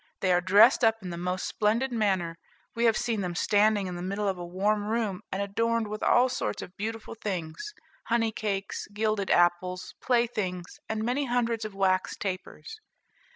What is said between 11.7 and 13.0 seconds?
wax tapers."